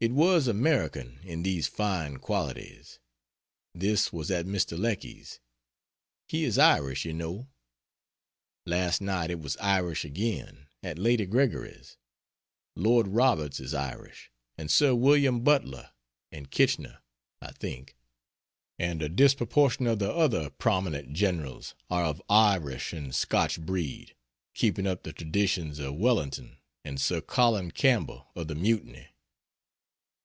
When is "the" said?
20.00-20.12, 25.02-25.14, 28.48-28.54